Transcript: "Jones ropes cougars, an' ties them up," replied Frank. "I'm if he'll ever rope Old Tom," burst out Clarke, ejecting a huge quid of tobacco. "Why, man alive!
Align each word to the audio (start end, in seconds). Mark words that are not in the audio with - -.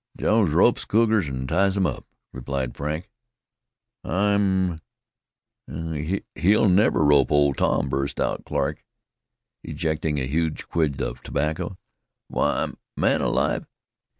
"Jones 0.17 0.49
ropes 0.49 0.83
cougars, 0.83 1.27
an' 1.27 1.45
ties 1.45 1.75
them 1.75 1.85
up," 1.85 2.07
replied 2.33 2.75
Frank. 2.75 3.07
"I'm 4.03 4.79
if 5.67 6.23
he'll 6.33 6.79
ever 6.81 7.05
rope 7.05 7.31
Old 7.31 7.59
Tom," 7.59 7.87
burst 7.87 8.19
out 8.19 8.43
Clarke, 8.43 8.83
ejecting 9.63 10.19
a 10.19 10.25
huge 10.25 10.67
quid 10.67 10.99
of 11.03 11.21
tobacco. 11.21 11.77
"Why, 12.29 12.71
man 12.97 13.21
alive! 13.21 13.67